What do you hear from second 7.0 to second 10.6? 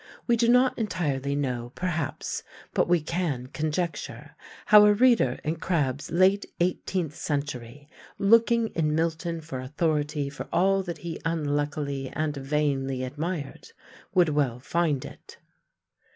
century, looking in Milton for authority for